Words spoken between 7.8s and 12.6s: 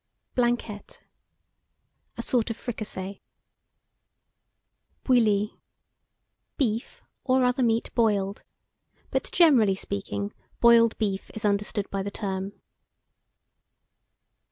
boiled; but, generally speaking, boiled beef is understood by the term.